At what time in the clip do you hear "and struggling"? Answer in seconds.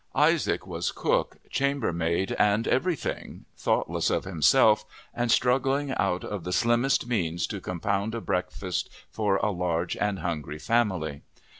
5.13-5.91